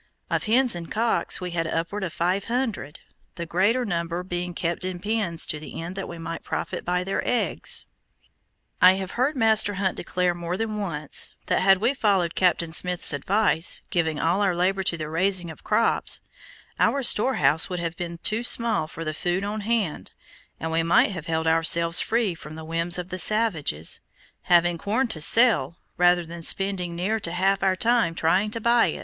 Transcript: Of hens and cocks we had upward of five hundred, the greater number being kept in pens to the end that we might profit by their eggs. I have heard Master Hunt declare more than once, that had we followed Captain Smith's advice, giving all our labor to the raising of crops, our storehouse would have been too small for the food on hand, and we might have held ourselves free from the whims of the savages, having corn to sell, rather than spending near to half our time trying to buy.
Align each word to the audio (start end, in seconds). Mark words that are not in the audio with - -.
Of 0.31 0.45
hens 0.45 0.75
and 0.75 0.91
cocks 0.91 1.39
we 1.39 1.51
had 1.51 1.67
upward 1.67 2.03
of 2.03 2.11
five 2.11 2.45
hundred, 2.45 3.01
the 3.35 3.45
greater 3.45 3.85
number 3.85 4.23
being 4.23 4.55
kept 4.55 4.83
in 4.83 4.97
pens 4.99 5.45
to 5.45 5.59
the 5.59 5.79
end 5.79 5.95
that 5.95 6.07
we 6.09 6.17
might 6.17 6.41
profit 6.41 6.83
by 6.83 7.03
their 7.03 7.21
eggs. 7.23 7.85
I 8.81 8.93
have 8.93 9.11
heard 9.11 9.37
Master 9.37 9.75
Hunt 9.75 9.95
declare 9.95 10.33
more 10.33 10.57
than 10.57 10.79
once, 10.79 11.35
that 11.45 11.61
had 11.61 11.77
we 11.77 11.93
followed 11.93 12.33
Captain 12.33 12.71
Smith's 12.73 13.13
advice, 13.13 13.83
giving 13.91 14.19
all 14.19 14.41
our 14.41 14.55
labor 14.55 14.81
to 14.81 14.97
the 14.97 15.07
raising 15.07 15.51
of 15.51 15.63
crops, 15.63 16.21
our 16.79 17.03
storehouse 17.03 17.69
would 17.69 17.77
have 17.77 17.95
been 17.95 18.17
too 18.17 18.41
small 18.41 18.87
for 18.87 19.05
the 19.05 19.13
food 19.13 19.43
on 19.43 19.59
hand, 19.61 20.13
and 20.59 20.71
we 20.71 20.81
might 20.81 21.11
have 21.11 21.27
held 21.27 21.45
ourselves 21.45 21.99
free 22.01 22.33
from 22.33 22.55
the 22.55 22.65
whims 22.65 22.97
of 22.97 23.09
the 23.09 23.19
savages, 23.19 24.01
having 24.49 24.79
corn 24.79 25.07
to 25.09 25.21
sell, 25.21 25.77
rather 25.95 26.25
than 26.25 26.41
spending 26.41 26.95
near 26.95 27.19
to 27.19 27.31
half 27.33 27.61
our 27.61 27.75
time 27.75 28.15
trying 28.15 28.49
to 28.49 28.59
buy. 28.59 28.99